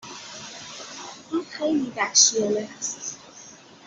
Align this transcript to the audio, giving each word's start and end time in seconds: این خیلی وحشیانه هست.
این 1.31 1.45
خیلی 1.49 1.93
وحشیانه 1.95 2.69
هست. 2.77 3.17